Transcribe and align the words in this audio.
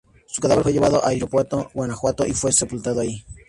Su 0.25 0.41
cadáver 0.41 0.63
fue 0.63 0.73
llevado 0.73 1.05
a 1.05 1.13
Irapuato, 1.13 1.69
Guanajuato 1.75 2.25
y 2.25 2.33
fue 2.33 2.51
sepultado 2.51 3.01
ahí. 3.01 3.23